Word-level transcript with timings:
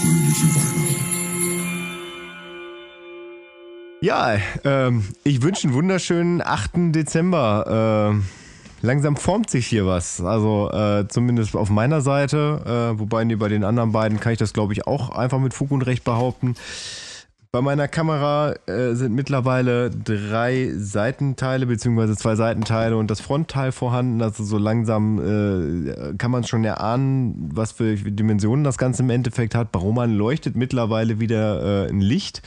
fröhliche 0.00 0.54
Weihnachten. 0.54 1.10
Ja, 4.02 4.38
ähm, 4.64 5.04
ich 5.24 5.42
wünsche 5.42 5.68
einen 5.68 5.74
wunderschönen 5.74 6.40
8. 6.40 6.94
Dezember. 6.94 8.14
Äh, 8.14 8.86
langsam 8.86 9.16
formt 9.16 9.50
sich 9.50 9.66
hier 9.66 9.86
was. 9.86 10.22
Also 10.22 10.70
äh, 10.72 11.06
zumindest 11.08 11.54
auf 11.54 11.68
meiner 11.68 12.00
Seite. 12.00 12.94
Äh, 12.94 12.98
wobei 12.98 13.24
nee, 13.24 13.34
bei 13.34 13.48
den 13.48 13.62
anderen 13.62 13.92
beiden 13.92 14.18
kann 14.18 14.32
ich 14.32 14.38
das, 14.38 14.54
glaube 14.54 14.72
ich, 14.72 14.86
auch 14.86 15.10
einfach 15.10 15.38
mit 15.38 15.52
Fug 15.52 15.70
und 15.70 15.82
Recht 15.82 16.04
behaupten. 16.04 16.54
Bei 17.52 17.62
meiner 17.62 17.88
Kamera 17.88 18.54
äh, 18.66 18.94
sind 18.94 19.12
mittlerweile 19.12 19.90
drei 19.90 20.70
Seitenteile 20.76 21.66
beziehungsweise 21.66 22.16
zwei 22.16 22.36
Seitenteile 22.36 22.96
und 22.96 23.10
das 23.10 23.20
Frontteil 23.20 23.72
vorhanden. 23.72 24.22
Also 24.22 24.44
so 24.44 24.56
langsam 24.56 25.18
äh, 25.18 26.14
kann 26.16 26.30
man 26.30 26.44
schon 26.44 26.64
erahnen, 26.64 27.50
was 27.52 27.72
für 27.72 27.96
Dimensionen 27.96 28.62
das 28.62 28.78
Ganze 28.78 29.02
im 29.02 29.10
Endeffekt 29.10 29.56
hat. 29.56 29.72
Baroman 29.72 30.14
leuchtet 30.14 30.54
mittlerweile 30.54 31.18
wieder 31.18 31.86
äh, 31.86 31.90
ein 31.90 32.00
Licht 32.00 32.40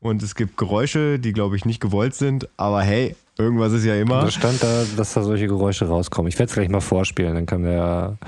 und 0.00 0.20
es 0.20 0.34
gibt 0.34 0.56
Geräusche, 0.56 1.20
die 1.20 1.32
glaube 1.32 1.54
ich 1.54 1.64
nicht 1.64 1.80
gewollt 1.80 2.16
sind. 2.16 2.48
Aber 2.56 2.82
hey, 2.82 3.14
irgendwas 3.38 3.72
ist 3.72 3.84
ja 3.84 3.94
immer. 3.94 4.22
Da 4.22 4.32
stand 4.32 4.64
da, 4.64 4.82
dass 4.96 5.14
da 5.14 5.22
solche 5.22 5.46
Geräusche 5.46 5.86
rauskommen. 5.86 6.28
Ich 6.28 6.40
werde 6.40 6.50
es 6.50 6.54
gleich 6.54 6.68
mal 6.68 6.80
vorspielen, 6.80 7.36
dann 7.36 7.46
kann 7.46 7.62
der 7.62 8.18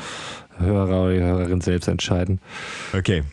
Hörer 0.56 1.02
oder 1.02 1.14
die 1.14 1.20
Hörerin 1.20 1.60
selbst 1.60 1.88
entscheiden. 1.88 2.40
Okay. 2.96 3.24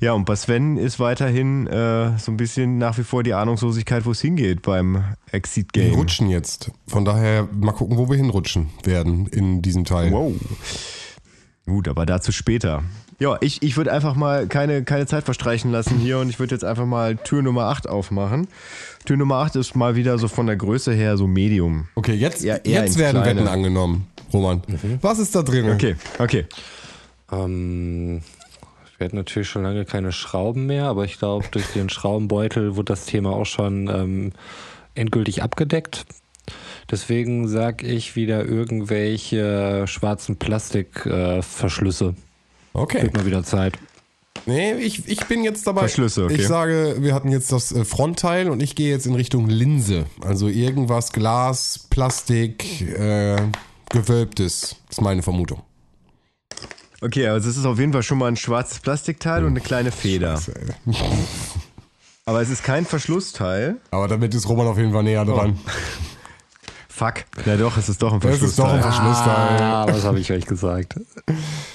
Ja, 0.00 0.12
und 0.12 0.24
bei 0.24 0.36
Sven 0.36 0.76
ist 0.76 0.98
weiterhin 1.00 1.66
äh, 1.66 2.18
so 2.18 2.32
ein 2.32 2.36
bisschen 2.36 2.78
nach 2.78 2.98
wie 2.98 3.04
vor 3.04 3.22
die 3.22 3.34
Ahnungslosigkeit, 3.34 4.04
wo 4.04 4.10
es 4.10 4.20
hingeht 4.20 4.62
beim 4.62 5.04
Exit 5.30 5.72
Game. 5.72 5.90
Wir 5.90 5.96
rutschen 5.96 6.28
jetzt. 6.28 6.70
Von 6.86 7.04
daher 7.04 7.48
mal 7.52 7.72
gucken, 7.72 7.96
wo 7.96 8.08
wir 8.08 8.16
hinrutschen 8.16 8.70
werden 8.84 9.26
in 9.26 9.62
diesem 9.62 9.84
Teil. 9.84 10.10
Wow. 10.12 10.32
Gut, 11.66 11.86
aber 11.88 12.06
dazu 12.06 12.32
später. 12.32 12.82
Ja, 13.20 13.38
ich, 13.40 13.62
ich 13.62 13.76
würde 13.76 13.92
einfach 13.92 14.16
mal 14.16 14.48
keine, 14.48 14.82
keine 14.82 15.06
Zeit 15.06 15.22
verstreichen 15.24 15.70
lassen 15.70 15.96
hier 15.98 16.18
und 16.18 16.28
ich 16.28 16.40
würde 16.40 16.56
jetzt 16.56 16.64
einfach 16.64 16.86
mal 16.86 17.16
Tür 17.16 17.40
Nummer 17.42 17.66
8 17.66 17.88
aufmachen. 17.88 18.48
Tür 19.04 19.16
Nummer 19.16 19.36
8 19.36 19.54
ist 19.56 19.76
mal 19.76 19.94
wieder 19.94 20.18
so 20.18 20.26
von 20.26 20.46
der 20.46 20.56
Größe 20.56 20.92
her 20.92 21.16
so 21.16 21.28
Medium. 21.28 21.86
Okay, 21.94 22.14
jetzt, 22.14 22.42
Ja, 22.42 22.56
jetzt 22.64 22.98
werden 22.98 23.22
Kleine. 23.22 23.40
Wetten 23.40 23.48
angenommen, 23.48 24.08
Roman. 24.32 24.62
Was 25.02 25.20
ist 25.20 25.36
da 25.36 25.42
drin? 25.42 25.70
Okay, 25.70 25.94
okay. 26.18 26.46
Ähm, 27.30 28.22
wir 29.02 29.06
hatten 29.06 29.16
natürlich 29.16 29.48
schon 29.48 29.64
lange 29.64 29.84
keine 29.84 30.12
Schrauben 30.12 30.66
mehr, 30.66 30.84
aber 30.84 31.04
ich 31.04 31.18
glaube, 31.18 31.44
durch 31.50 31.66
den 31.72 31.88
Schraubenbeutel 31.88 32.76
wurde 32.76 32.92
das 32.92 33.04
Thema 33.04 33.30
auch 33.30 33.46
schon 33.46 33.88
ähm, 33.88 34.32
endgültig 34.94 35.42
abgedeckt. 35.42 36.06
Deswegen 36.88 37.48
sage 37.48 37.84
ich 37.84 38.14
wieder 38.14 38.44
irgendwelche 38.44 39.88
schwarzen 39.88 40.36
Plastikverschlüsse. 40.36 42.04
Äh. 42.10 42.78
Okay. 42.78 43.02
Wird 43.02 43.14
mal 43.14 43.26
wieder 43.26 43.42
Zeit. 43.42 43.76
Nee, 44.46 44.74
ich, 44.74 45.08
ich 45.08 45.26
bin 45.26 45.42
jetzt 45.42 45.66
dabei. 45.66 45.80
Verschlüsse, 45.80 46.24
okay. 46.24 46.34
Ich 46.34 46.46
sage, 46.46 46.98
wir 47.00 47.12
hatten 47.12 47.32
jetzt 47.32 47.50
das 47.50 47.72
äh, 47.72 47.84
Frontteil 47.84 48.50
und 48.50 48.62
ich 48.62 48.76
gehe 48.76 48.90
jetzt 48.90 49.06
in 49.06 49.16
Richtung 49.16 49.48
Linse. 49.48 50.06
Also 50.20 50.46
irgendwas 50.46 51.12
Glas, 51.12 51.88
Plastik, 51.90 52.82
äh, 52.82 53.36
gewölbtes. 53.88 54.76
ist 54.88 55.00
meine 55.00 55.22
Vermutung. 55.22 55.62
Okay, 57.02 57.26
also 57.26 57.50
es 57.50 57.56
ist 57.56 57.66
auf 57.66 57.80
jeden 57.80 57.92
Fall 57.92 58.04
schon 58.04 58.18
mal 58.18 58.28
ein 58.28 58.36
schwarzes 58.36 58.78
Plastikteil 58.78 59.42
und 59.44 59.50
eine 59.50 59.60
kleine 59.60 59.90
Feder. 59.90 60.40
Aber 62.24 62.40
es 62.40 62.48
ist 62.48 62.62
kein 62.62 62.86
Verschlussteil. 62.86 63.76
Aber 63.90 64.06
damit 64.06 64.32
ist 64.34 64.48
Roman 64.48 64.68
auf 64.68 64.78
jeden 64.78 64.92
Fall 64.92 65.02
näher 65.02 65.24
dran. 65.24 65.58
Fuck. 66.88 67.24
Ja 67.44 67.56
doch, 67.56 67.76
es 67.76 67.88
ist 67.88 68.00
doch 68.00 68.12
ein 68.12 68.20
Das 68.20 68.40
ist 68.40 68.56
doch 68.56 68.72
ein 68.72 68.80
Verschlussteil. 68.80 69.34
Verschlussteil. 69.34 69.62
Ah, 69.62 69.86
was 69.88 70.04
habe 70.04 70.20
ich 70.20 70.30
euch 70.30 70.46
gesagt? 70.46 70.94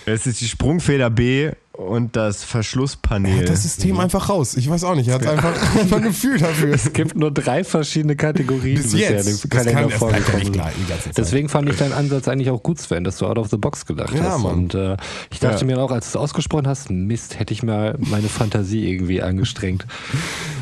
Es 0.06 0.26
ist 0.26 0.40
die 0.40 0.48
Sprungfeder 0.48 1.10
B 1.10 1.52
und 1.78 2.16
das 2.16 2.44
Verschlusspanel. 2.44 3.46
Das 3.46 3.64
System 3.64 4.00
einfach 4.00 4.30
raus. 4.30 4.56
Ich 4.58 4.70
weiß 4.70 4.84
auch 4.84 4.96
nicht. 4.96 5.08
Er 5.10 5.16
hat 5.16 5.28
einfach, 5.28 5.54
einfach 5.80 5.98
ein 5.98 6.04
Gefühl 6.04 6.38
dafür. 6.40 6.74
Es 6.74 6.92
gibt 6.92 7.16
nur 7.16 7.32
drei 7.32 7.64
verschiedene 7.64 8.16
Kategorien 8.16 8.76
Bis 8.82 8.92
bisher, 8.92 9.12
jetzt. 9.12 9.44
Das 9.44 9.50
Kalender 9.50 9.90
vorgekommen 9.92 10.36
nicht 10.38 10.46
sind. 10.46 10.54
gleich 10.54 10.74
die 10.76 10.90
ganze 10.90 11.04
Zeit. 11.06 11.18
Deswegen 11.18 11.50
fand 11.50 11.70
ich 11.70 11.78
deinen 11.78 11.94
Ansatz 11.94 12.28
eigentlich 12.28 12.50
auch 12.50 12.62
gut, 12.64 12.80
Sven, 12.80 13.04
dass 13.04 13.18
du 13.18 13.28
out 13.28 13.38
of 13.38 13.50
the 13.50 13.58
box 13.58 13.86
gedacht 13.86 14.14
Ja, 14.16 14.24
hast. 14.32 14.42
Mann. 14.44 14.54
Und 14.54 14.74
äh, 14.76 14.98
ich 15.32 15.40
dachte 15.40 15.62
Ja. 15.62 15.66
mir 15.66 15.80
auch, 15.82 15.92
als 15.92 16.06
du 16.12 16.18
es 16.18 16.22
ausgesprochen 16.24 16.68
hast, 16.68 16.90
Mist, 16.90 17.40
hätte 17.40 17.54
ich 17.54 17.62
mal 17.64 17.96
meine 18.00 18.28
Fantasie 18.28 18.90
irgendwie 18.92 19.22
angestrengt. 19.22 19.86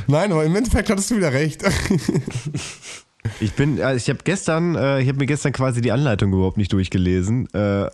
Nein, 0.08 0.31
aber 0.31 0.44
im 0.46 0.56
Endeffekt 0.56 0.90
hattest 0.90 1.12
du 1.12 1.16
wieder 1.18 1.31
recht. 1.34 1.64
Ich 3.40 3.53
bin, 3.53 3.81
also 3.81 3.97
ich 3.97 4.09
habe 4.09 4.19
gestern, 4.24 4.75
äh, 4.75 5.02
ich 5.02 5.08
habe 5.08 5.18
mir 5.18 5.25
gestern 5.25 5.52
quasi 5.52 5.81
die 5.81 5.91
Anleitung 5.91 6.34
überhaupt 6.34 6.58
nicht 6.58 6.72
durchgelesen. 6.72 7.47
Äh, 7.53 7.90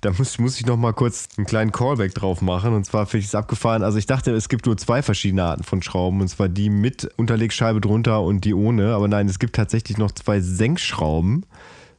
da 0.00 0.12
muss, 0.16 0.38
muss 0.38 0.58
ich 0.58 0.66
noch 0.66 0.76
mal 0.76 0.92
kurz 0.92 1.28
einen 1.36 1.46
kleinen 1.46 1.72
Callback 1.72 2.14
drauf 2.14 2.40
machen. 2.40 2.74
Und 2.74 2.84
zwar 2.84 3.06
finde 3.06 3.20
ich 3.20 3.26
es 3.26 3.34
abgefahren. 3.34 3.82
Also 3.82 3.98
ich 3.98 4.06
dachte, 4.06 4.32
es 4.32 4.48
gibt 4.48 4.66
nur 4.66 4.76
zwei 4.76 5.02
verschiedene 5.02 5.44
Arten 5.44 5.64
von 5.64 5.82
Schrauben. 5.82 6.20
Und 6.20 6.28
zwar 6.28 6.48
die 6.48 6.70
mit 6.70 7.08
Unterlegscheibe 7.16 7.80
drunter 7.80 8.22
und 8.22 8.44
die 8.44 8.54
ohne. 8.54 8.94
Aber 8.94 9.08
nein, 9.08 9.28
es 9.28 9.38
gibt 9.38 9.56
tatsächlich 9.56 9.98
noch 9.98 10.12
zwei 10.12 10.40
Senkschrauben. 10.40 11.46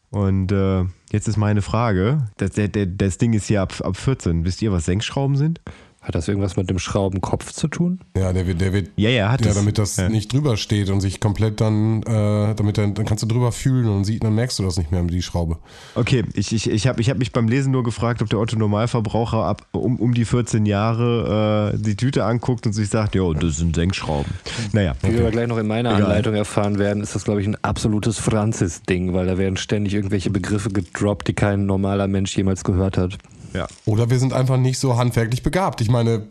Und 0.10 0.52
äh, 0.52 0.86
jetzt 1.12 1.28
ist 1.28 1.38
meine 1.38 1.62
Frage. 1.62 2.28
Das, 2.38 2.52
der, 2.52 2.68
der, 2.68 2.86
das 2.86 3.18
Ding 3.18 3.34
ist 3.34 3.48
hier 3.48 3.62
ab, 3.62 3.74
ab 3.84 3.98
14. 3.98 4.46
Wisst 4.46 4.62
ihr, 4.62 4.72
was 4.72 4.86
Senkschrauben 4.86 5.36
sind? 5.36 5.62
Hat 6.06 6.14
das 6.14 6.28
irgendwas 6.28 6.56
mit 6.56 6.70
dem 6.70 6.78
Schraubenkopf 6.78 7.52
zu 7.52 7.68
tun? 7.68 8.00
Ja, 8.16 8.32
der 8.32 8.46
wird, 8.46 8.62
der 8.62 8.74
wird, 8.74 8.90
Ja, 8.96 9.10
ja, 9.10 9.32
hat 9.32 9.42
ja, 9.44 9.50
es. 9.50 9.56
damit 9.56 9.80
das 9.80 9.98
Ja. 9.98 10.08
nicht 10.08 10.32
drüber 10.32 10.56
steht 10.56 10.92
und 10.92 11.02
sich 11.02 11.20
komplett 11.20 11.60
dann, 11.62 12.04
äh, 12.04 12.54
damit 12.54 12.78
dann, 12.78 12.94
dann 12.94 13.06
kannst 13.06 13.24
du 13.24 13.28
drüber 13.28 13.52
fühlen 13.52 13.90
und 13.90 14.04
sieht, 14.06 14.24
dann 14.24 14.36
merkst 14.36 14.60
du 14.60 14.64
das 14.64 14.78
nicht 14.78 14.92
mehr 14.92 15.02
mit 15.02 15.14
die 15.16 15.24
Schraube. 15.24 15.58
Okay, 15.96 16.24
ich, 16.36 16.54
ich, 16.54 16.70
ich 16.70 16.86
habe 16.88 17.02
ich 17.02 17.10
hab 17.10 17.18
mich 17.18 17.32
beim 17.32 17.48
Lesen 17.48 17.72
nur 17.72 17.84
gefragt, 17.84 18.22
ob 18.22 18.30
der 18.30 18.38
Otto 18.38 18.56
Normalverbraucher 18.56 19.44
ab 19.46 19.66
um, 19.72 19.96
um 20.00 20.14
die 20.14 20.26
14 20.26 20.68
Jahre 20.68 21.74
äh, 21.74 21.78
die 21.82 21.96
Tüte 21.96 22.24
anguckt 22.26 22.68
und 22.68 22.74
sich 22.74 22.90
sagt, 22.90 23.16
jo, 23.16 23.34
das 23.34 23.58
sind 23.58 23.76
Senkschrauben. 23.76 24.32
Naja, 24.74 24.94
Wie 25.02 25.12
wir 25.14 25.22
aber 25.22 25.32
gleich 25.32 25.48
noch 25.48 25.58
in 25.58 25.66
meiner 25.66 25.90
Egal. 25.90 26.04
Anleitung 26.04 26.36
erfahren 26.36 26.78
werden, 26.78 27.02
ist 27.02 27.16
das, 27.16 27.24
glaube 27.24 27.42
ich, 27.42 27.48
ein 27.48 27.58
absolutes 27.64 28.20
Franzis-Ding, 28.20 29.14
weil 29.14 29.26
da 29.26 29.40
werden 29.40 29.58
ständig 29.58 29.96
irgendwelche 29.96 30.30
Begriffe 30.30 30.70
gedroppt, 30.70 31.28
die 31.28 31.34
kein 31.34 31.66
normaler 31.66 32.08
Mensch 32.08 32.38
jemals 32.38 32.64
gehört 32.64 32.98
hat. 33.00 33.18
Ja. 33.56 33.68
Oder 33.86 34.10
wir 34.10 34.20
sind 34.20 34.34
einfach 34.34 34.58
nicht 34.58 34.80
so 34.80 34.98
handwerklich 34.98 35.44
begabt. 35.44 35.82
Ich 35.82 35.90
meine, 35.90 36.28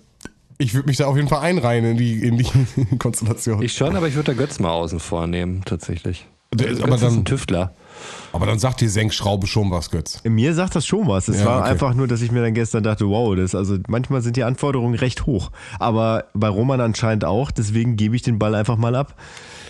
ich 0.59 0.75
würde 0.75 0.87
mich 0.87 0.97
da 0.99 1.07
auf 1.07 1.17
jeden 1.17 1.29
Fall 1.29 1.41
einreihen 1.41 1.85
in 1.85 1.97
die, 1.97 2.23
in 2.27 2.39
die 2.39 2.97
Konstellation. 2.99 3.63
Ich 3.63 3.73
schon, 3.75 3.97
aber 3.97 4.07
ich 4.09 4.15
würde 4.15 4.33
da 4.35 4.39
Götz 4.39 4.59
mal 4.61 4.71
außen 4.71 5.01
vornehmen, 5.01 5.63
tatsächlich. 5.65 6.27
Der- 6.55 6.69
Götz 6.69 6.81
aber 6.81 6.95
ist 6.95 7.03
dann- 7.03 7.15
ein 7.15 7.25
Tüftler. 7.25 7.73
Aber 8.33 8.47
dann 8.47 8.59
sagt 8.59 8.81
die 8.81 8.89
Senkschraube 8.89 9.47
schon 9.47 9.71
was, 9.71 9.91
Götz. 9.91 10.21
Mir 10.25 10.55
sagt 10.55 10.75
das 10.75 10.85
schon 10.85 11.07
was. 11.07 11.29
Es 11.29 11.41
Ja, 11.41 11.47
war 11.47 11.61
okay. 11.61 11.71
einfach 11.71 11.95
nur, 11.95 12.09
dass 12.09 12.21
ich 12.23 12.33
mir 12.33 12.43
dann 12.43 12.53
gestern 12.55 12.83
dachte, 12.83 13.09
wow, 13.09 13.35
das 13.37 13.55
also 13.55 13.79
manchmal 13.89 14.21
sind 14.23 14.37
die 14.37 14.43
Anforderungen 14.43 14.95
recht 14.97 15.27
hoch. 15.27 15.53
Aber 15.79 16.25
bei 16.35 16.49
Roman 16.49 16.81
anscheinend 16.81 17.25
auch, 17.25 17.53
deswegen 17.53 17.97
gebe 17.97 18.17
ich 18.17 18.23
den 18.23 18.39
Ball 18.41 18.55
einfach 18.57 18.77
mal 18.77 18.97
ab. 18.97 19.15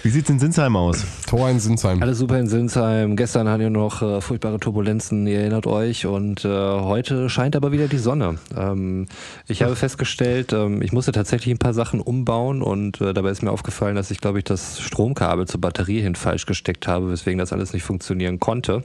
Wie 0.04 0.10
sieht's 0.10 0.28
in 0.28 0.38
Sinsheim 0.38 0.76
aus? 0.76 1.03
Tor 1.26 1.48
in 1.48 1.59
Sinsheim. 1.59 2.03
Alles 2.03 2.19
super 2.19 2.38
in 2.38 2.47
Sinsheim. 2.47 3.16
Gestern 3.16 3.48
hatten 3.48 3.62
wir 3.62 3.70
noch 3.70 4.03
äh, 4.03 4.20
furchtbare 4.20 4.60
Turbulenzen, 4.60 5.26
ihr 5.26 5.41
erinnert 5.41 5.66
euch. 5.66 6.04
Und 6.04 6.44
äh, 6.44 6.48
heute 6.50 7.31
scheint 7.31 7.56
aber 7.56 7.72
wieder 7.72 7.88
die 7.88 7.97
Sonne. 7.97 8.38
Ähm, 8.54 9.06
ich 9.48 9.62
habe 9.62 9.75
festgestellt, 9.76 10.53
ähm, 10.53 10.82
ich 10.82 10.93
musste 10.93 11.12
tatsächlich 11.12 11.54
ein 11.54 11.59
paar 11.59 11.72
Sachen 11.72 12.03
umbauen 12.03 12.60
und 12.60 13.00
äh, 13.00 13.14
dabei 13.14 13.31
ist 13.31 13.43
mir 13.43 13.50
aufgefallen, 13.50 13.97
dass 13.97 14.10
ich, 14.10 14.20
glaube 14.20 14.37
ich, 14.37 14.44
das 14.44 14.78
Stromkabel 14.78 15.48
zur 15.48 15.62
Batterie 15.62 16.03
hin 16.03 16.16
falsch 16.16 16.44
gesteckt 16.44 16.87
habe, 16.87 17.10
weswegen 17.10 17.38
das 17.38 17.54
alles 17.54 17.72
nicht 17.72 17.84
funktionieren 17.84 18.38
konnte. 18.41 18.84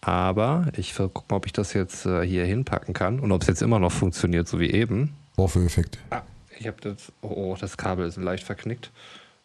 Aber 0.00 0.66
ich 0.76 0.96
gucke 0.96 1.22
mal, 1.30 1.36
ob 1.36 1.46
ich 1.46 1.52
das 1.52 1.72
jetzt 1.72 2.04
äh, 2.04 2.26
hier 2.26 2.44
hinpacken 2.46 2.94
kann 2.94 3.20
und 3.20 3.30
ob 3.30 3.42
es 3.42 3.46
jetzt 3.46 3.62
immer 3.62 3.78
noch 3.78 3.92
funktioniert, 3.92 4.48
so 4.48 4.58
wie 4.58 4.72
eben. 4.72 5.14
Vorführeffekt. 5.36 6.00
Ah, 6.10 6.22
ich 6.58 6.66
habe 6.66 6.78
das. 6.80 7.12
Oh, 7.20 7.28
oh, 7.28 7.56
das 7.60 7.76
Kabel 7.76 8.08
ist 8.08 8.16
leicht 8.16 8.42
verknickt. 8.42 8.90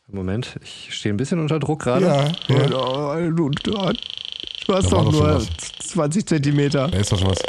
Moment, 0.09 0.57
ich 0.63 0.93
stehe 0.93 1.13
ein 1.13 1.17
bisschen 1.17 1.39
unter 1.39 1.59
Druck 1.59 1.81
gerade. 1.83 2.05
Ja, 2.05 2.27
ja. 2.47 3.29
Du, 3.29 3.49
du, 3.49 3.71
du 3.71 4.73
hast 4.73 4.91
doch 4.91 5.11
nur 5.11 5.21
was. 5.35 5.47
20 5.79 6.25
Zentimeter. 6.25 6.87
Da 6.87 6.97
ist 6.97 7.11
doch 7.11 7.19
schon 7.19 7.29
was. 7.29 7.39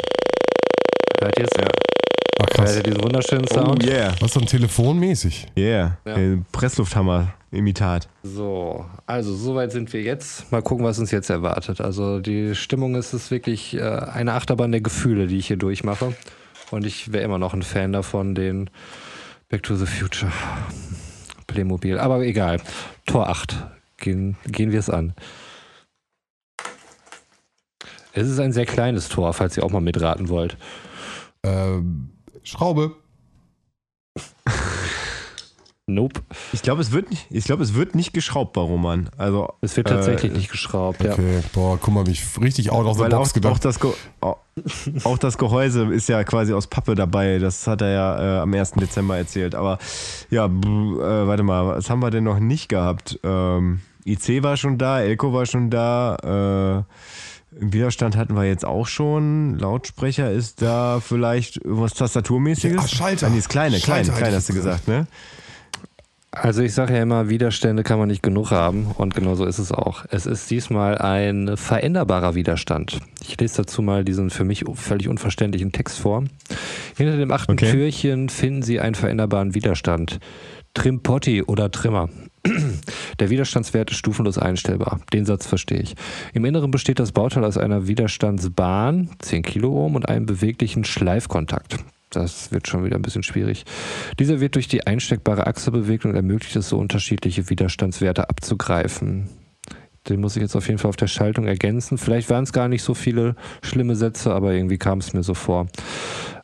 Hört 1.21 1.39
ihr 1.39 1.45
es? 1.45 1.49
Ja. 1.57 1.67
Ach 1.67 2.39
Hört 2.39 2.51
krass. 2.51 2.75
ihr 2.75 2.83
diesen 2.83 3.01
wunderschönen 3.03 3.45
Oh 3.49 3.53
Sound? 3.53 3.85
yeah. 3.85 4.13
Was 4.19 4.33
so 4.33 4.41
ein 4.41 4.45
Telefonmäßig. 4.45 5.47
Yeah. 5.57 5.97
Ja. 6.05 6.17
Äh, 6.17 6.37
Presslufthammer-Imitat. 6.51 8.09
So, 8.23 8.85
also 9.05 9.33
soweit 9.33 9.71
sind 9.71 9.91
wir 9.93 10.01
jetzt. 10.01 10.51
Mal 10.51 10.61
gucken, 10.61 10.83
was 10.85 10.99
uns 10.99 11.11
jetzt 11.11 11.29
erwartet. 11.29 11.79
Also 11.79 12.19
die 12.19 12.55
Stimmung 12.55 12.95
ist 12.95 13.13
es 13.13 13.31
wirklich 13.31 13.75
äh, 13.75 13.81
eine 13.81 14.33
Achterbahn 14.33 14.71
der 14.73 14.81
Gefühle, 14.81 15.27
die 15.27 15.37
ich 15.37 15.47
hier 15.47 15.57
durchmache. 15.57 16.13
Und 16.71 16.85
ich 16.85 17.13
wäre 17.13 17.23
immer 17.23 17.37
noch 17.39 17.53
ein 17.53 17.63
Fan 17.63 17.93
davon, 17.93 18.35
den 18.35 18.69
Back 19.47 19.63
to 19.63 19.75
the 19.75 19.85
Future 19.85 20.31
Playmobil. 21.49 21.99
Aber 21.99 22.21
egal. 22.21 22.61
Tor 23.05 23.27
8. 23.27 23.67
Gehen, 23.97 24.37
gehen 24.45 24.71
wir 24.71 24.79
es 24.79 24.89
an. 24.89 25.13
Es 28.13 28.27
ist 28.27 28.39
ein 28.39 28.53
sehr 28.53 28.65
kleines 28.65 29.09
Tor, 29.09 29.33
falls 29.33 29.57
ihr 29.57 29.63
auch 29.63 29.71
mal 29.71 29.81
mitraten 29.81 30.29
wollt. 30.29 30.57
Ähm, 31.43 32.11
Schraube. 32.43 32.95
Nope. 35.93 36.21
Ich 36.53 36.61
glaube, 36.61 36.81
es, 36.81 36.91
wird 36.91 37.09
nicht- 37.09 37.25
ich 37.31 37.45
glaub, 37.45 37.59
es 37.59 37.73
wird 37.73 37.95
nicht 37.95 38.13
geschraubt 38.13 38.53
bei 38.53 38.61
Roman. 38.61 39.09
Also, 39.17 39.53
Es 39.61 39.75
wird 39.75 39.87
tatsächlich 39.87 40.31
nicht 40.33 40.51
geschraubt, 40.51 41.03
ja. 41.03 41.13
Okay, 41.13 41.41
boah, 41.53 41.77
guck 41.81 41.93
mal, 41.93 42.03
mich 42.03 42.23
richtig 42.39 42.71
out 42.71 42.85
of 42.85 42.97
the 42.97 43.03
Weil 43.03 43.13
auch, 43.13 43.19
box 43.19 43.29
auch, 43.31 43.33
gedacht. 43.33 43.65
das 43.65 43.79
Ge 43.79 43.91
auch, 44.21 44.37
auch 45.03 45.17
das 45.17 45.37
Gehäuse 45.37 45.85
ist 45.93 46.07
ja 46.09 46.23
quasi 46.23 46.53
aus 46.53 46.67
Pappe 46.67 46.93
dabei. 46.95 47.39
Das 47.39 47.65
hat 47.65 47.81
er 47.81 47.89
ja 47.91 48.37
äh, 48.37 48.39
am 48.41 48.53
1. 48.53 48.73
Dezember 48.73 49.17
erzählt. 49.17 49.55
Aber 49.55 49.79
ja, 50.29 50.45
äh, 50.45 50.49
warte 50.49 51.43
mal, 51.43 51.67
was 51.77 51.89
haben 51.89 52.01
wir 52.01 52.11
denn 52.11 52.23
noch 52.25 52.39
nicht 52.39 52.69
gehabt? 52.69 53.19
Ähm, 53.23 53.79
IC 54.05 54.43
war 54.43 54.57
schon 54.57 54.77
da, 54.77 55.01
Elko 55.01 55.33
war 55.33 55.45
schon 55.45 55.69
da. 55.69 56.85
Äh, 56.85 56.93
Widerstand 57.51 58.15
hatten 58.15 58.35
wir 58.35 58.43
jetzt 58.45 58.63
auch 58.63 58.85
schon. 58.85 59.57
Lautsprecher 59.57 60.31
ist 60.31 60.61
da 60.61 60.99
vielleicht 60.99 61.57
irgendwas 61.57 61.93
Tastaturmäßiges. 61.95 62.77
Ja, 62.77 62.83
ah, 62.83 62.87
Schalter. 62.87 63.27
Ah, 63.27 63.29
nee, 63.31 63.39
ist 63.39 63.49
kleine, 63.49 63.79
kleine, 63.79 64.05
Schalter 64.05 64.11
kleine 64.19 64.25
hätte 64.27 64.35
hast 64.37 64.49
du 64.49 64.53
gesagt, 64.53 64.87
ne? 64.87 65.07
Also 66.31 66.61
ich 66.61 66.73
sage 66.73 66.93
ja 66.93 67.01
immer, 67.01 67.29
Widerstände 67.29 67.81
kann 67.81 67.97
man 67.97 68.07
nicht 68.07 68.21
genug 68.21 68.51
haben 68.51 68.91
und 68.97 69.15
genau 69.15 69.33
so 69.33 69.45
ist 69.45 69.57
es 69.57 69.71
auch. 69.71 70.05
Es 70.11 70.27
ist 70.27 70.49
diesmal 70.51 70.97
ein 70.99 71.57
veränderbarer 71.57 72.35
Widerstand. 72.35 72.99
Ich 73.27 73.39
lese 73.39 73.57
dazu 73.57 73.81
mal 73.81 74.05
diesen 74.05 74.29
für 74.29 74.43
mich 74.43 74.63
völlig 74.75 75.07
unverständlichen 75.07 75.71
Text 75.71 75.99
vor. 75.99 76.23
Hinter 76.95 77.17
dem 77.17 77.31
achten 77.31 77.53
Okay. 77.53 77.71
Türchen 77.71 78.29
finden 78.29 78.61
Sie 78.61 78.79
einen 78.79 78.93
veränderbaren 78.93 79.55
Widerstand. 79.55 80.19
Trimpotti 80.75 81.41
oder 81.43 81.71
Trimmer. 81.71 82.09
Der 83.19 83.29
Widerstandswert 83.31 83.89
ist 83.89 83.97
stufenlos 83.97 84.37
einstellbar. 84.37 85.01
Den 85.11 85.25
Satz 85.25 85.47
verstehe 85.47 85.81
ich. 85.81 85.95
Im 86.33 86.45
Inneren 86.45 86.69
besteht 86.69 86.99
das 86.99 87.11
Bauteil 87.11 87.43
aus 87.43 87.57
einer 87.57 87.87
Widerstandsbahn, 87.87 89.09
10 89.19 89.41
Kiloohm, 89.41 89.95
und 89.95 90.07
einem 90.07 90.25
beweglichen 90.27 90.85
Schleifkontakt. 90.85 91.77
Das 92.09 92.51
wird 92.51 92.67
schon 92.67 92.83
wieder 92.83 92.95
ein 92.95 93.01
bisschen 93.01 93.23
schwierig. 93.23 93.65
Dieser 94.17 94.39
wird 94.39 94.55
durch 94.55 94.67
die 94.67 94.87
einsteckbare 94.87 95.47
Achse 95.47 95.71
bewegt 95.71 96.05
und 96.05 96.15
ermöglicht 96.15 96.55
es 96.55 96.69
so 96.69 96.77
unterschiedliche 96.77 97.49
Widerstandswerte 97.49 98.29
abzugreifen. 98.29 99.29
Den 100.07 100.21
muss 100.21 100.35
ich 100.35 100.41
jetzt 100.41 100.55
auf 100.55 100.67
jeden 100.67 100.79
Fall 100.79 100.89
auf 100.89 100.95
der 100.95 101.07
Schaltung 101.07 101.45
ergänzen. 101.45 101.97
Vielleicht 101.97 102.29
waren 102.29 102.43
es 102.43 102.53
gar 102.53 102.67
nicht 102.67 102.81
so 102.81 102.93
viele 102.93 103.35
schlimme 103.61 103.95
Sätze, 103.95 104.33
aber 104.33 104.53
irgendwie 104.53 104.77
kam 104.77 104.99
es 104.99 105.13
mir 105.13 105.23
so 105.23 105.33
vor. 105.33 105.67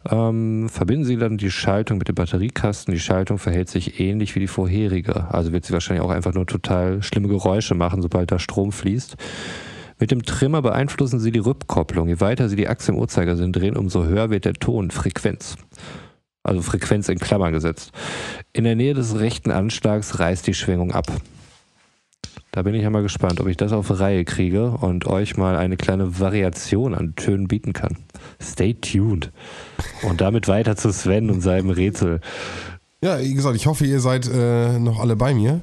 Ähm, 0.09 0.69
verbinden 0.69 1.06
Sie 1.06 1.17
dann 1.17 1.38
die 1.38 1.50
Schaltung 1.50 1.97
mit 1.97 2.07
dem 2.07 2.15
Batteriekasten. 2.15 2.94
Die 2.94 3.00
Schaltung 3.00 3.39
verhält 3.39 3.69
sich 3.69 4.00
ähnlich 4.00 4.35
wie 4.35 4.39
die 4.39 4.47
vorherige. 4.47 5.33
Also 5.33 5.51
wird 5.51 5.65
sie 5.65 5.73
wahrscheinlich 5.73 6.06
auch 6.06 6.12
einfach 6.12 6.33
nur 6.33 6.45
total 6.45 7.01
schlimme 7.01 7.27
Geräusche 7.27 7.73
machen, 7.73 8.01
sobald 8.01 8.31
da 8.31 8.38
Strom 8.38 8.71
fließt. 8.71 9.15
Mit 10.00 10.12
dem 10.12 10.24
Trimmer 10.24 10.62
beeinflussen 10.62 11.19
Sie 11.19 11.31
die 11.31 11.39
Rückkopplung. 11.39 12.07
Je 12.09 12.19
weiter 12.19 12.50
Sie 12.50 12.56
die 12.56 12.68
Achse 12.68 12.92
im 12.92 12.97
Uhrzeigersinn 12.97 13.53
drehen, 13.53 13.77
umso 13.77 14.03
höher 14.03 14.30
wird 14.30 14.45
der 14.45 14.53
Ton, 14.53 14.92
Frequenz. 14.92 15.56
Also 16.44 16.62
Frequenz 16.62 17.09
in 17.09 17.18
Klammern 17.18 17.53
gesetzt. 17.53 17.92
In 18.53 18.65
der 18.65 18.75
Nähe 18.75 18.94
des 18.94 19.18
rechten 19.19 19.51
Anschlags 19.51 20.19
reißt 20.19 20.45
die 20.45 20.53
Schwingung 20.53 20.92
ab. 20.92 21.07
Da 22.51 22.62
bin 22.62 22.74
ich 22.74 22.83
ja 22.83 22.89
mal 22.89 23.01
gespannt, 23.01 23.42
ob 23.42 23.47
ich 23.47 23.57
das 23.57 23.74
auf 23.74 24.00
Reihe 24.00 24.24
kriege 24.24 24.71
und 24.71 25.07
euch 25.07 25.36
mal 25.36 25.57
eine 25.57 25.75
kleine 25.75 26.19
Variation 26.19 26.94
an 26.94 27.15
Tönen 27.15 27.48
bieten 27.48 27.74
kann. 27.74 27.98
Stay 28.41 28.74
tuned. 28.75 29.31
Und 30.03 30.21
damit 30.21 30.48
weiter 30.48 30.75
zu 30.75 30.94
Sven 30.94 31.30
und 31.30 31.41
seinem 31.41 31.69
Rätsel. 31.69 32.21
Ja, 33.01 33.19
wie 33.19 33.33
gesagt, 33.33 33.56
ich 33.56 33.68
hoffe, 33.68 33.86
ihr 33.86 34.00
seid 34.00 34.30
äh, 34.33 34.80
noch 34.80 35.00
alle 35.00 35.15
bei 35.15 35.33
mir. 35.33 35.62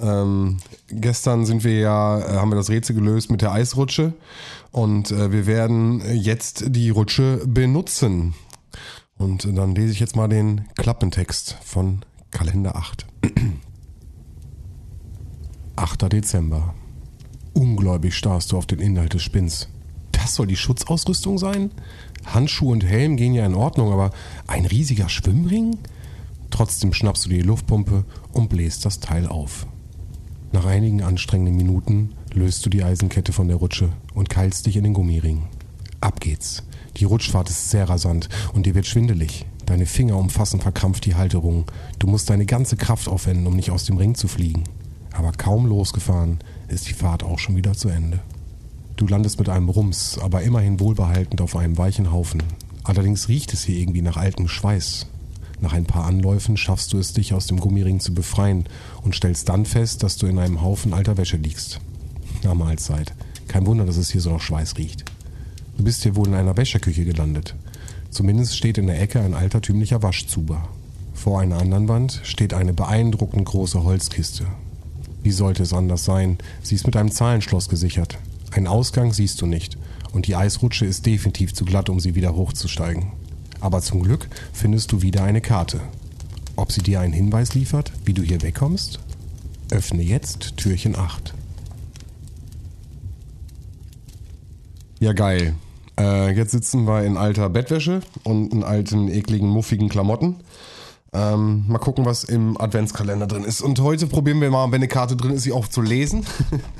Ähm, 0.00 0.58
gestern 0.88 1.44
sind 1.44 1.64
wir 1.64 1.78
ja, 1.78 2.18
äh, 2.18 2.36
haben 2.36 2.50
wir 2.50 2.56
das 2.56 2.70
Rätsel 2.70 2.94
gelöst 2.94 3.30
mit 3.30 3.42
der 3.42 3.52
Eisrutsche 3.52 4.14
und 4.70 5.10
äh, 5.10 5.32
wir 5.32 5.46
werden 5.46 6.02
jetzt 6.14 6.64
die 6.68 6.90
Rutsche 6.90 7.42
benutzen. 7.46 8.34
Und 9.18 9.46
dann 9.56 9.74
lese 9.74 9.92
ich 9.92 10.00
jetzt 10.00 10.16
mal 10.16 10.28
den 10.28 10.68
Klappentext 10.76 11.58
von 11.62 12.04
Kalender 12.30 12.74
8. 12.76 13.06
8. 15.76 16.02
Dezember. 16.12 16.74
Ungläubig 17.52 18.16
starrst 18.16 18.50
du 18.50 18.56
auf 18.56 18.66
den 18.66 18.80
Inhalt 18.80 19.14
des 19.14 19.22
Spinns. 19.22 19.68
Das 20.10 20.34
soll 20.34 20.46
die 20.46 20.56
Schutzausrüstung 20.56 21.38
sein? 21.38 21.70
Handschuhe 22.24 22.72
und 22.72 22.84
Helm 22.84 23.16
gehen 23.16 23.34
ja 23.34 23.44
in 23.44 23.54
Ordnung, 23.54 23.92
aber 23.92 24.10
ein 24.46 24.64
riesiger 24.64 25.08
Schwimmring? 25.08 25.78
Trotzdem 26.50 26.92
schnappst 26.92 27.26
du 27.26 27.28
die 27.30 27.42
Luftpumpe 27.42 28.04
und 28.32 28.48
bläst 28.48 28.84
das 28.84 29.00
Teil 29.00 29.26
auf. 29.26 29.66
Nach 30.52 30.66
einigen 30.66 31.02
anstrengenden 31.02 31.56
Minuten 31.56 32.10
löst 32.34 32.66
du 32.66 32.70
die 32.70 32.84
Eisenkette 32.84 33.32
von 33.32 33.48
der 33.48 33.56
Rutsche 33.56 33.88
und 34.12 34.28
keilst 34.28 34.66
dich 34.66 34.76
in 34.76 34.84
den 34.84 34.92
Gummiring. 34.92 35.44
Ab 36.02 36.20
geht's. 36.20 36.62
Die 36.98 37.06
Rutschfahrt 37.06 37.48
ist 37.48 37.70
sehr 37.70 37.88
rasant 37.88 38.28
und 38.52 38.66
dir 38.66 38.74
wird 38.74 38.86
schwindelig. 38.86 39.46
Deine 39.64 39.86
Finger 39.86 40.18
umfassen 40.18 40.60
verkrampft 40.60 41.06
die 41.06 41.14
Halterung. 41.14 41.64
Du 41.98 42.06
musst 42.06 42.28
deine 42.28 42.44
ganze 42.44 42.76
Kraft 42.76 43.08
aufwenden, 43.08 43.46
um 43.46 43.56
nicht 43.56 43.70
aus 43.70 43.84
dem 43.84 43.96
Ring 43.96 44.14
zu 44.14 44.28
fliegen. 44.28 44.64
Aber 45.14 45.32
kaum 45.32 45.64
losgefahren 45.66 46.38
ist 46.68 46.86
die 46.86 46.94
Fahrt 46.94 47.22
auch 47.22 47.38
schon 47.38 47.56
wieder 47.56 47.72
zu 47.72 47.88
Ende. 47.88 48.20
Du 48.96 49.06
landest 49.06 49.38
mit 49.38 49.48
einem 49.48 49.70
Rums, 49.70 50.18
aber 50.18 50.42
immerhin 50.42 50.80
wohlbehaltend 50.80 51.40
auf 51.40 51.56
einem 51.56 51.78
weichen 51.78 52.12
Haufen. 52.12 52.42
Allerdings 52.84 53.28
riecht 53.28 53.54
es 53.54 53.64
hier 53.64 53.78
irgendwie 53.78 54.02
nach 54.02 54.18
altem 54.18 54.48
Schweiß. 54.48 55.06
Nach 55.62 55.72
ein 55.72 55.84
paar 55.84 56.06
Anläufen 56.06 56.56
schaffst 56.56 56.92
du 56.92 56.98
es, 56.98 57.12
dich 57.12 57.34
aus 57.34 57.46
dem 57.46 57.60
Gummiring 57.60 58.00
zu 58.00 58.12
befreien 58.12 58.64
und 59.02 59.14
stellst 59.14 59.48
dann 59.48 59.64
fest, 59.64 60.02
dass 60.02 60.16
du 60.16 60.26
in 60.26 60.38
einem 60.38 60.60
Haufen 60.60 60.92
alter 60.92 61.16
Wäsche 61.16 61.36
liegst. 61.36 61.80
Na 62.42 62.52
Mahlzeit. 62.52 63.14
Kein 63.46 63.64
Wunder, 63.64 63.86
dass 63.86 63.96
es 63.96 64.10
hier 64.10 64.20
so 64.20 64.30
nach 64.30 64.40
Schweiß 64.40 64.76
riecht. 64.76 65.04
Du 65.76 65.84
bist 65.84 66.02
hier 66.02 66.16
wohl 66.16 66.26
in 66.26 66.34
einer 66.34 66.56
Wäscherküche 66.56 67.04
gelandet. 67.04 67.54
Zumindest 68.10 68.56
steht 68.56 68.76
in 68.76 68.88
der 68.88 69.00
Ecke 69.00 69.20
ein 69.20 69.34
altertümlicher 69.34 70.02
Waschzuber. 70.02 70.68
Vor 71.14 71.40
einer 71.40 71.58
anderen 71.58 71.86
Wand 71.86 72.20
steht 72.24 72.54
eine 72.54 72.72
beeindruckend 72.72 73.44
große 73.44 73.84
Holzkiste. 73.84 74.46
Wie 75.22 75.30
sollte 75.30 75.62
es 75.62 75.72
anders 75.72 76.04
sein? 76.04 76.38
Sie 76.62 76.74
ist 76.74 76.86
mit 76.86 76.96
einem 76.96 77.12
Zahlenschloss 77.12 77.68
gesichert. 77.68 78.18
Einen 78.50 78.66
Ausgang 78.66 79.12
siehst 79.12 79.40
du 79.40 79.46
nicht 79.46 79.78
und 80.12 80.26
die 80.26 80.34
Eisrutsche 80.34 80.86
ist 80.86 81.06
definitiv 81.06 81.54
zu 81.54 81.64
glatt, 81.64 81.88
um 81.88 82.00
sie 82.00 82.16
wieder 82.16 82.34
hochzusteigen. 82.34 83.12
Aber 83.62 83.80
zum 83.80 84.02
Glück 84.02 84.28
findest 84.52 84.90
du 84.90 85.02
wieder 85.02 85.22
eine 85.22 85.40
Karte. 85.40 85.80
Ob 86.56 86.72
sie 86.72 86.82
dir 86.82 87.00
einen 87.00 87.12
Hinweis 87.12 87.54
liefert, 87.54 87.92
wie 88.04 88.12
du 88.12 88.22
hier 88.22 88.42
wegkommst? 88.42 88.98
Öffne 89.70 90.02
jetzt 90.02 90.56
Türchen 90.56 90.98
8. 90.98 91.32
Ja, 94.98 95.12
geil. 95.12 95.54
Äh, 95.98 96.34
jetzt 96.34 96.50
sitzen 96.50 96.86
wir 96.86 97.04
in 97.04 97.16
alter 97.16 97.48
Bettwäsche 97.48 98.00
und 98.24 98.52
in 98.52 98.64
alten, 98.64 99.08
ekligen, 99.08 99.48
muffigen 99.48 99.88
Klamotten. 99.88 100.40
Ähm, 101.12 101.64
mal 101.68 101.78
gucken, 101.78 102.04
was 102.04 102.24
im 102.24 102.60
Adventskalender 102.60 103.28
drin 103.28 103.44
ist. 103.44 103.60
Und 103.60 103.78
heute 103.78 104.08
probieren 104.08 104.40
wir 104.40 104.50
mal, 104.50 104.66
wenn 104.66 104.76
eine 104.76 104.88
Karte 104.88 105.16
drin 105.16 105.32
ist, 105.32 105.44
sie 105.44 105.52
auch 105.52 105.68
zu 105.68 105.82
lesen. 105.82 106.26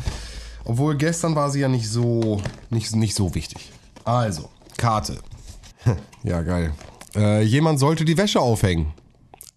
Obwohl 0.64 0.96
gestern 0.96 1.37
war 1.37 1.50
sie 1.50 1.61
ja 1.61 1.69
nicht 1.69 1.88
so, 1.88 2.40
nicht, 2.70 2.94
nicht 2.96 3.14
so 3.14 3.37
wichtig. 3.37 3.70
Also, 4.05 4.49
Karte. 4.76 5.19
Ja, 6.25 6.43
geil. 6.43 6.73
Äh, 7.17 7.43
jemand 7.43 7.81
sollte 7.81 8.05
die 8.05 8.16
Wäsche 8.16 8.40
aufhängen. 8.40 8.92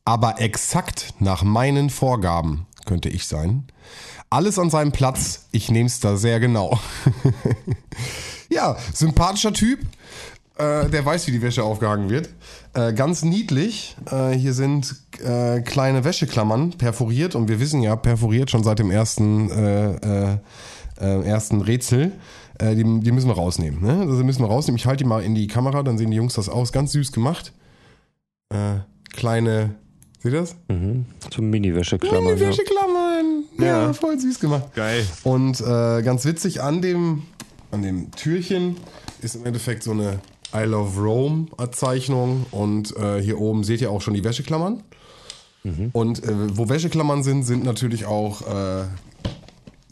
Aber 0.03 0.39
exakt 0.39 1.13
nach 1.19 1.43
meinen 1.43 1.89
Vorgaben 1.89 2.67
könnte 2.85 3.09
ich 3.09 3.27
sein. 3.27 3.65
Alles 4.29 4.59
an 4.59 4.69
seinem 4.69 4.91
Platz. 4.91 5.45
Ich 5.51 5.69
nehme 5.69 5.87
es 5.87 5.99
da 5.99 6.17
sehr 6.17 6.39
genau. 6.39 6.79
ja, 8.49 8.75
sympathischer 8.93 9.53
Typ. 9.53 9.79
Äh, 10.57 10.89
der 10.89 11.05
weiß, 11.05 11.27
wie 11.27 11.31
die 11.31 11.41
Wäsche 11.41 11.63
aufgehangen 11.63 12.09
wird. 12.09 12.29
Äh, 12.73 12.93
ganz 12.93 13.23
niedlich. 13.23 13.95
Äh, 14.09 14.31
hier 14.31 14.53
sind 14.53 14.95
äh, 15.23 15.61
kleine 15.61 16.03
Wäscheklammern 16.03 16.71
perforiert 16.71 17.35
und 17.35 17.49
wir 17.49 17.59
wissen 17.59 17.81
ja, 17.81 17.95
perforiert 17.95 18.51
schon 18.51 18.63
seit 18.63 18.79
dem 18.79 18.91
ersten, 18.91 20.41
äh, 20.99 21.21
ersten 21.27 21.61
Rätsel. 21.61 22.11
Äh, 22.59 22.75
die, 22.75 22.83
die 22.83 23.11
müssen 23.11 23.27
wir 23.27 23.35
rausnehmen. 23.35 23.81
Ne? 23.81 24.07
Also 24.09 24.23
müssen 24.23 24.41
wir 24.41 24.47
rausnehmen. 24.47 24.77
Ich 24.77 24.85
halte 24.85 25.03
die 25.03 25.07
mal 25.07 25.23
in 25.23 25.35
die 25.35 25.47
Kamera, 25.47 25.83
dann 25.83 25.97
sehen 25.97 26.11
die 26.11 26.17
Jungs 26.17 26.35
das 26.35 26.49
aus. 26.49 26.71
Ganz 26.71 26.91
süß 26.93 27.11
gemacht. 27.11 27.53
Äh, 28.49 28.79
kleine, 29.13 29.75
seht 30.21 30.33
ihr 30.33 30.39
das? 30.39 30.55
Mhm. 30.69 31.05
Zum 31.29 31.49
Mini-Wäscheklammern. 31.49 32.35
Kleine 32.35 32.41
Ja. 32.41 32.47
Wäscheklammern. 32.49 33.43
Ja, 33.57 33.93
voll 33.93 34.19
süß 34.19 34.39
gemacht. 34.39 34.73
Geil. 34.75 35.05
Und 35.23 35.61
äh, 35.61 36.01
ganz 36.01 36.25
witzig, 36.25 36.61
an 36.61 36.81
dem, 36.81 37.23
an 37.71 37.81
dem 37.81 38.11
Türchen 38.11 38.77
ist 39.21 39.35
im 39.35 39.45
Endeffekt 39.45 39.83
so 39.83 39.91
eine 39.91 40.19
I 40.53 40.63
Love 40.63 41.01
Rome 41.01 41.47
Zeichnung. 41.71 42.45
Und 42.51 42.95
äh, 42.97 43.21
hier 43.21 43.39
oben 43.39 43.63
seht 43.63 43.81
ihr 43.81 43.91
auch 43.91 44.01
schon 44.01 44.13
die 44.13 44.23
Wäscheklammern. 44.23 44.83
Und 45.93 46.23
äh, 46.23 46.57
wo 46.57 46.69
Wäscheklammern 46.69 47.23
sind, 47.23 47.41
sind 47.41 47.63
natürlich 47.63 48.05
auch 48.05 48.41
äh, 48.41 48.83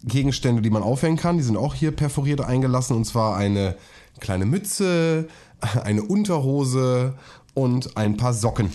Gegenstände, 0.04 0.62
die 0.62 0.70
man 0.70 0.84
aufhängen 0.84 1.18
kann. 1.18 1.38
Die 1.38 1.44
sind 1.44 1.58
auch 1.58 1.74
hier 1.74 1.92
perforiert 1.92 2.42
eingelassen. 2.42 2.96
Und 2.96 3.06
zwar 3.06 3.38
eine 3.38 3.76
kleine 4.20 4.46
Mütze, 4.46 5.28
eine 5.84 6.04
Unterhose 6.04 7.14
und 7.54 7.98
ein 7.98 8.18
paar 8.18 8.34
Socken. 8.34 8.70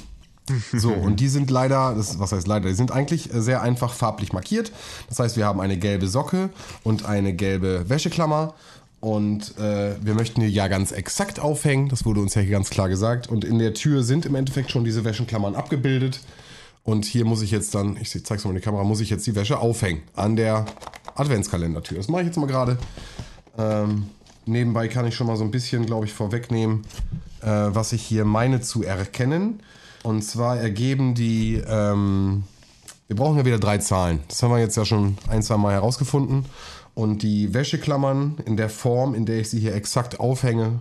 So, 0.72 0.92
und 0.92 1.20
die 1.20 1.28
sind 1.28 1.50
leider, 1.50 1.94
das, 1.94 2.18
was 2.18 2.32
heißt 2.32 2.46
leider, 2.46 2.70
die 2.70 2.74
sind 2.74 2.90
eigentlich 2.90 3.34
äh, 3.34 3.42
sehr 3.42 3.60
einfach 3.60 3.92
farblich 3.92 4.32
markiert. 4.32 4.72
Das 5.10 5.18
heißt, 5.18 5.36
wir 5.36 5.44
haben 5.44 5.60
eine 5.60 5.76
gelbe 5.76 6.08
Socke 6.08 6.48
und 6.84 7.04
eine 7.04 7.34
gelbe 7.34 7.90
Wäscheklammer. 7.90 8.54
Und 9.00 9.56
äh, 9.58 9.94
wir 10.00 10.14
möchten 10.14 10.40
die 10.40 10.48
ja 10.48 10.66
ganz 10.66 10.90
exakt 10.90 11.38
aufhängen. 11.38 11.88
Das 11.88 12.04
wurde 12.04 12.20
uns 12.20 12.34
ja 12.34 12.40
hier 12.40 12.52
ganz 12.52 12.70
klar 12.70 12.88
gesagt. 12.88 13.28
Und 13.28 13.44
in 13.44 13.58
der 13.58 13.74
Tür 13.74 14.02
sind 14.02 14.26
im 14.26 14.34
Endeffekt 14.34 14.70
schon 14.70 14.84
diese 14.84 15.04
Wäscheklammern 15.04 15.54
abgebildet. 15.54 16.20
Und 16.82 17.04
hier 17.04 17.24
muss 17.24 17.42
ich 17.42 17.50
jetzt 17.50 17.74
dann, 17.74 17.96
ich 18.00 18.10
zeig's 18.24 18.44
mal 18.44 18.50
in 18.50 18.56
die 18.56 18.62
Kamera, 18.62 18.82
muss 18.82 19.00
ich 19.00 19.10
jetzt 19.10 19.26
die 19.26 19.34
Wäsche 19.34 19.58
aufhängen 19.58 20.02
an 20.16 20.36
der 20.36 20.64
Adventskalendertür. 21.18 21.98
Das 21.98 22.08
mache 22.08 22.22
ich 22.22 22.26
jetzt 22.28 22.36
mal 22.36 22.46
gerade. 22.46 22.78
Ähm, 23.56 24.06
nebenbei 24.46 24.88
kann 24.88 25.06
ich 25.06 25.14
schon 25.14 25.26
mal 25.26 25.36
so 25.36 25.44
ein 25.44 25.50
bisschen, 25.50 25.86
glaube 25.86 26.06
ich, 26.06 26.12
vorwegnehmen, 26.12 26.82
äh, 27.42 27.46
was 27.46 27.92
ich 27.92 28.02
hier 28.02 28.24
meine 28.24 28.60
zu 28.60 28.82
erkennen. 28.82 29.60
Und 30.02 30.22
zwar 30.22 30.58
ergeben 30.58 31.14
die, 31.14 31.62
ähm, 31.66 32.44
wir 33.08 33.16
brauchen 33.16 33.36
ja 33.36 33.44
wieder 33.44 33.58
drei 33.58 33.78
Zahlen. 33.78 34.20
Das 34.28 34.42
haben 34.42 34.50
wir 34.50 34.58
jetzt 34.58 34.76
ja 34.76 34.84
schon 34.84 35.18
ein, 35.28 35.42
zwei 35.42 35.56
Mal 35.56 35.72
herausgefunden. 35.72 36.46
Und 36.94 37.22
die 37.22 37.54
Wäscheklammern 37.54 38.38
in 38.44 38.56
der 38.56 38.68
Form, 38.68 39.14
in 39.14 39.26
der 39.26 39.38
ich 39.38 39.50
sie 39.50 39.60
hier 39.60 39.74
exakt 39.74 40.18
aufhänge, 40.18 40.80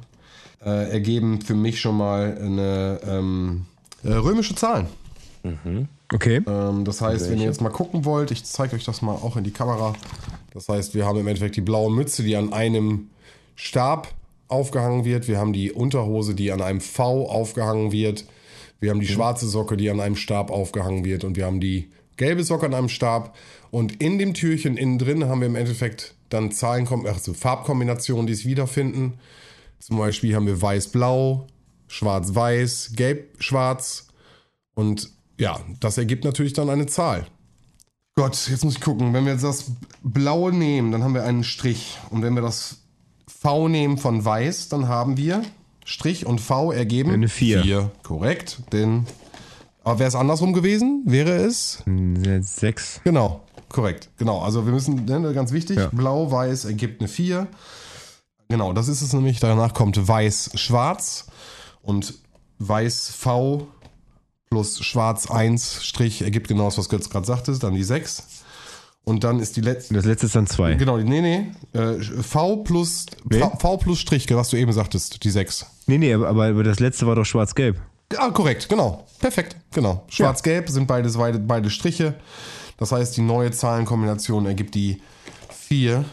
äh, 0.64 0.92
ergeben 0.92 1.42
für 1.42 1.54
mich 1.54 1.80
schon 1.80 1.98
mal 1.98 2.38
eine 2.40 3.00
ähm, 3.04 3.66
äh, 4.04 4.14
römische 4.14 4.56
Zahlen. 4.56 4.88
Okay. 6.14 6.42
Ähm, 6.48 6.86
das 6.86 7.02
heißt, 7.02 7.30
wenn 7.30 7.40
ihr 7.40 7.46
jetzt 7.46 7.62
mal 7.62 7.70
gucken 7.70 8.06
wollt, 8.06 8.32
ich 8.32 8.44
zeige 8.46 8.76
euch 8.76 8.86
das 8.86 9.02
mal 9.02 9.16
auch 9.16 9.36
in 9.36 9.44
die 9.44 9.52
Kamera. 9.52 9.94
Das 10.54 10.70
heißt, 10.70 10.96
wir 10.96 11.06
haben 11.06 11.20
im 11.20 11.28
Endeffekt 11.28 11.56
die 11.56 11.62
blaue 11.62 11.92
Mütze, 11.92 12.24
die 12.24 12.36
an 12.36 12.54
einem 12.54 13.10
Stab 13.56 14.14
aufgehangen 14.48 15.04
wird. 15.04 15.28
Wir 15.28 15.38
haben 15.38 15.54
die 15.54 15.72
Unterhose, 15.72 16.34
die 16.34 16.52
an 16.52 16.62
einem 16.62 16.82
V 16.82 17.30
aufgehangen 17.30 17.92
wird. 17.92 18.26
Wir 18.80 18.92
haben 18.92 19.00
die 19.00 19.08
schwarze 19.08 19.48
Socke, 19.48 19.76
die 19.76 19.90
an 19.90 20.00
einem 20.00 20.16
Stab 20.16 20.52
aufgehangen 20.52 21.04
wird. 21.04 21.24
Und 21.24 21.36
wir 21.36 21.46
haben 21.46 21.60
die 21.60 21.92
gelbe 22.16 22.44
Socke 22.44 22.66
an 22.68 22.74
einem 22.74 22.90
Stab. 22.90 23.36
Und 23.72 24.02
in 24.02 24.18
dem 24.18 24.34
Türchen 24.34 24.78
innen 24.78 25.00
drin 25.00 25.26
haben 25.26 25.42
wir 25.42 25.48
im 25.48 25.56
Endeffekt 25.56 26.16
dann 26.30 26.52
Zahlen, 26.52 26.88
also 27.06 27.34
Farbkombinationen, 27.34 28.28
die 28.28 28.34
es 28.34 28.46
wiederfinden. 28.46 29.16
Zum 29.80 29.98
Beispiel 29.98 30.36
haben 30.36 30.48
wir 30.48 30.62
weiß-blau, 30.62 31.48
schwarz-weiß, 31.88 32.94
gelb-schwarz. 32.96 34.08
Und 34.74 35.17
ja, 35.38 35.60
das 35.80 35.98
ergibt 35.98 36.24
natürlich 36.24 36.54
dann 36.54 36.70
eine 36.70 36.86
Zahl. 36.88 37.26
Gott, 38.16 38.48
jetzt 38.50 38.64
muss 38.64 38.76
ich 38.76 38.82
gucken. 38.82 39.14
Wenn 39.14 39.26
wir 39.26 39.34
jetzt 39.34 39.44
das 39.44 39.66
Blaue 40.02 40.52
nehmen, 40.52 40.92
dann 40.92 41.04
haben 41.04 41.14
wir 41.14 41.24
einen 41.24 41.44
Strich. 41.44 41.98
Und 42.10 42.24
wenn 42.24 42.34
wir 42.34 42.42
das 42.42 42.78
V 43.28 43.68
nehmen 43.68 43.98
von 44.00 44.26
Weiß, 44.26 44.70
dann 44.70 44.88
haben 44.88 45.18
wir 45.18 45.44
Strich 45.86 46.26
und 46.26 46.42
V 46.42 46.72
ergeben 46.72 47.12
Eine 47.12 47.30
Vier. 47.30 47.62
Vier, 47.62 47.92
korrekt. 48.04 48.58
Denn, 48.72 49.06
aber 49.84 50.00
wäre 50.00 50.08
es 50.08 50.16
andersrum 50.16 50.54
gewesen, 50.54 51.04
wäre 51.06 51.36
es 51.36 51.84
Sechs. 52.42 53.00
Genau, 53.04 53.42
korrekt. 53.70 54.10
Genau, 54.18 54.40
also 54.42 54.66
wir 54.66 54.74
müssen, 54.74 55.06
ne, 55.06 55.34
ganz 55.34 55.52
wichtig, 55.52 55.78
Ja. 55.78 55.90
blau-weiß 55.92 56.66
ergibt 56.66 57.00
eine 57.02 57.08
4. 57.08 57.48
Genau, 58.50 58.74
das 58.74 58.88
ist 58.88 59.02
es 59.04 59.14
nämlich. 59.14 59.40
Danach 59.40 59.74
kommt 59.76 60.08
weiß-schwarz 60.08 61.28
und 61.84 62.16
weiß-v 62.60 63.68
plus 64.50 64.84
schwarz 64.84 65.30
1 65.30 65.84
Strich 65.84 66.22
ergibt 66.22 66.48
genau 66.48 66.66
das, 66.66 66.78
was 66.78 66.90
Götz 66.90 67.10
gerade 67.10 67.26
sagte, 67.26 67.58
dann 67.60 67.74
die 67.74 67.84
6. 67.84 68.24
Und 69.04 69.24
dann 69.24 69.40
ist 69.40 69.56
die 69.56 69.62
letzte. 69.62 69.94
Das 69.94 70.04
letzte 70.04 70.26
ist 70.26 70.36
dann 70.36 70.48
zwei. 70.48 70.74
Genau, 70.74 70.98
nee, 70.98 71.22
nee. 71.22 71.46
Äh, 71.72 72.02
v 72.02 72.58
plus 72.58 73.06
v, 73.32 73.58
v 73.58 73.78
plus 73.78 74.00
Strich, 74.00 74.28
was 74.32 74.50
du 74.50 74.58
eben 74.58 74.74
sagtest, 74.74 75.24
die 75.24 75.30
6. 75.30 75.66
Nee, 75.86 75.98
nee, 75.98 76.14
aber, 76.14 76.28
aber 76.28 76.64
das 76.64 76.80
letzte 76.82 77.08
war 77.08 77.16
doch 77.16 77.24
schwarz-gelb. 77.24 77.78
Ah, 78.18 78.32
korrekt, 78.32 78.68
genau. 78.70 79.06
Perfekt, 79.20 79.56
genau. 79.74 80.04
Schwarz-Gelb 80.10 80.70
sind 80.70 80.88
beides 80.88 81.18
beide, 81.18 81.40
beide 81.40 81.70
Striche. 81.70 82.16
Das 82.78 82.92
heißt, 82.92 83.18
die 83.18 83.22
neue 83.22 83.52
Zahlenkombination 83.52 84.46
ergibt 84.46 84.76
die 84.76 85.02
4, 85.68 86.06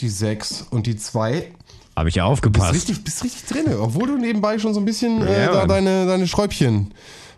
die 0.00 0.08
6 0.08 0.66
und 0.70 0.86
die 0.86 0.96
2. 0.96 1.52
Habe 1.96 2.08
ich 2.08 2.14
ja 2.14 2.24
Bist 2.24 2.32
aufgepasst. 2.32 2.74
richtig, 2.74 3.04
bist 3.04 3.22
richtig 3.24 3.44
drin, 3.44 3.74
obwohl 3.78 4.06
du 4.08 4.16
nebenbei 4.16 4.58
schon 4.58 4.72
so 4.72 4.80
ein 4.80 4.86
bisschen 4.86 5.26
äh, 5.26 5.44
Ja, 5.44 5.52
da 5.52 5.66
deine, 5.66 6.06
deine 6.06 6.26
Schräubchen 6.26 6.94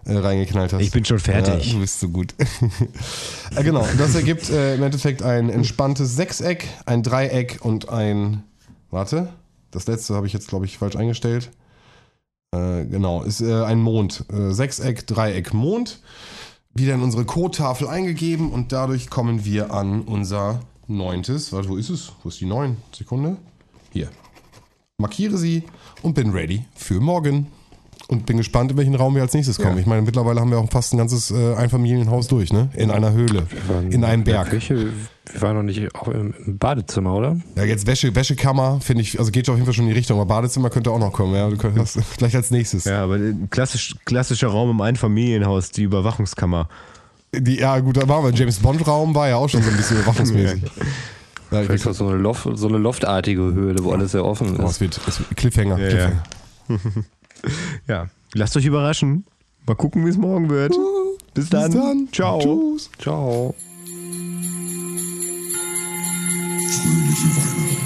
äh, 0.06 0.16
reingeknallt 0.16 0.72
hast. 0.72 0.82
Ich 0.82 0.90
bin 0.90 1.04
schon 1.04 1.18
fertig. 1.18 1.66
Ja, 1.66 1.72
du 1.72 1.80
bist 1.80 2.00
so 2.00 2.08
gut. 2.08 2.34
äh, 3.56 3.62
genau, 3.62 3.86
das 3.98 4.14
ergibt 4.14 4.50
äh, 4.50 4.74
im 4.74 4.82
Endeffekt 4.82 5.22
ein 5.22 5.50
entspanntes 5.50 6.16
Sechseck, 6.16 6.68
ein 6.86 7.02
Dreieck 7.02 7.58
und 7.62 7.88
ein. 7.88 8.42
Warte, 8.90 9.28
das 9.70 9.86
letzte 9.86 10.14
habe 10.14 10.26
ich 10.26 10.32
jetzt, 10.32 10.48
glaube 10.48 10.66
ich, 10.66 10.78
falsch 10.78 10.96
eingestellt. 10.96 11.50
Äh, 12.52 12.84
genau, 12.84 13.22
ist 13.22 13.40
äh, 13.40 13.64
ein 13.64 13.80
Mond. 13.80 14.24
Äh, 14.32 14.52
Sechseck, 14.52 15.06
Dreieck, 15.06 15.52
Mond. 15.52 16.00
Wieder 16.74 16.94
in 16.94 17.02
unsere 17.02 17.24
Codetafel 17.24 17.88
eingegeben 17.88 18.50
und 18.50 18.72
dadurch 18.72 19.08
kommen 19.08 19.44
wir 19.44 19.72
an 19.72 20.02
unser 20.02 20.60
neuntes. 20.86 21.52
Warte, 21.52 21.68
wo 21.68 21.76
ist 21.76 21.88
es? 21.88 22.12
Wo 22.22 22.28
ist 22.28 22.40
die 22.40 22.46
neun? 22.46 22.78
Sekunde. 22.92 23.36
Hier. 23.92 24.10
Markiere 24.98 25.36
sie 25.36 25.64
und 26.02 26.14
bin 26.14 26.30
ready 26.30 26.64
für 26.74 27.00
morgen. 27.00 27.48
Und 28.06 28.26
bin 28.26 28.36
gespannt, 28.36 28.70
in 28.70 28.76
welchen 28.76 28.94
Raum 28.94 29.14
wir 29.14 29.22
als 29.22 29.32
nächstes 29.32 29.56
kommen. 29.58 29.78
Ich 29.78 29.86
meine, 29.86 30.02
mittlerweile 30.02 30.38
haben 30.38 30.50
wir 30.50 30.58
auch 30.58 30.70
fast 30.70 30.92
ein 30.92 30.98
ganzes 30.98 31.30
äh, 31.30 31.54
Einfamilienhaus 31.54 32.28
durch, 32.28 32.52
ne? 32.52 32.68
In 32.74 32.90
einer 32.90 33.12
Höhle. 33.12 33.46
In 33.90 34.04
einem 34.04 34.24
Berg. 34.24 34.50
Küche, 34.50 34.88
wir 35.32 35.40
waren 35.40 35.56
noch 35.56 35.62
nicht 35.62 35.94
auch 35.94 36.08
im 36.08 36.34
im 36.46 36.58
Badezimmer, 36.58 37.14
oder? 37.14 37.38
Ja, 37.56 37.64
jetzt 37.64 37.86
Wäsche, 37.86 38.14
Wäschekammer, 38.14 38.78
finde 38.82 39.00
ich, 39.02 39.18
also 39.18 39.30
geht 39.30 39.48
auf 39.48 39.54
jeden 39.56 39.64
Fall 39.64 39.72
schon 39.72 39.84
in 39.86 39.90
die 39.92 39.96
Richtung. 39.96 40.20
Aber 40.20 40.26
Badezimmer 40.28 40.68
könnte 40.68 40.90
auch 40.90 40.98
noch 40.98 41.12
kommen, 41.12 41.34
ja. 41.34 41.48
Du 41.48 41.56
könntest 41.56 41.98
gleich 42.18 42.36
als 42.36 42.50
nächstes. 42.50 42.84
Ja, 42.84 43.04
aber 43.04 43.14
ein 43.14 43.48
klassisch, 43.50 43.96
klassischer 44.04 44.48
Raum 44.48 44.68
im 44.70 44.80
Einfamilienhaus, 44.82 45.70
die 45.70 45.84
Überwachungskammer. 45.84 46.68
Die, 47.34 47.56
ja, 47.60 47.80
gut, 47.80 47.96
da 47.96 48.06
waren 48.06 48.22
wir. 48.24 48.32
James 48.34 48.58
Bond-Raum 48.58 49.14
war 49.14 49.28
ja 49.30 49.36
auch 49.36 49.48
schon 49.48 49.62
so 49.62 49.70
ein 49.70 49.76
bisschen 49.78 49.96
überwachungsmäßig. 50.02 50.62
Ja, 51.50 51.60
ich 51.62 51.66
Vielleicht 51.68 51.86
auch 51.88 51.94
so 51.94 52.08
eine, 52.08 52.18
Loft, 52.18 52.46
so 52.52 52.68
eine 52.68 52.76
loftartige 52.78 53.40
Höhle, 53.40 53.82
wo 53.82 53.92
alles 53.92 54.12
sehr 54.12 54.24
offen 54.26 54.60
Oh, 54.60 54.64
ist. 54.64 54.72
es 54.72 54.80
wird, 54.80 55.00
es 55.08 55.20
wird 55.20 55.36
Cliffhanger. 55.36 55.78
Ja, 55.78 55.88
Cliffhanger. 55.88 56.22
Ja, 57.86 58.08
lasst 58.34 58.56
euch 58.56 58.64
überraschen. 58.64 59.24
Mal 59.66 59.74
gucken, 59.74 60.04
wie 60.04 60.10
es 60.10 60.16
morgen 60.16 60.50
wird. 60.50 60.74
Bis 61.34 61.50
dann. 61.50 61.70
Bis 61.70 61.80
dann. 61.80 62.08
Ciao. 62.12 62.38
Tschüss. 62.38 62.90
Ciao. 62.98 63.54
Fröhliche 66.84 67.28
Weihnachten. 67.36 67.83